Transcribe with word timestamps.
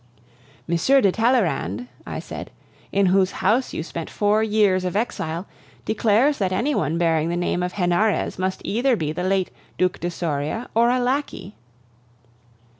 "M. 0.67 0.77
de 0.77 1.11
Talleyrand," 1.11 1.87
I 2.07 2.17
said, 2.17 2.49
"in 2.91 3.05
whose 3.05 3.33
house 3.33 3.71
you 3.71 3.83
spent 3.83 4.11
your 4.19 4.41
years 4.41 4.83
of 4.83 4.95
exile, 4.95 5.45
declares 5.85 6.39
that 6.39 6.51
any 6.51 6.73
one 6.73 6.97
bearing 6.97 7.29
the 7.29 7.37
name 7.37 7.61
of 7.61 7.73
Henarez 7.73 8.39
must 8.39 8.61
either 8.65 8.95
be 8.95 9.11
the 9.11 9.21
late 9.21 9.51
Duc 9.77 9.99
de 9.99 10.09
Soria 10.09 10.67
or 10.73 10.89
a 10.89 10.99
lacquey." 10.99 11.53